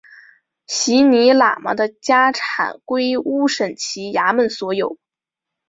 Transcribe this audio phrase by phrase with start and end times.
[0.65, 4.97] 席尼喇嘛的家产归乌审旗衙门所有。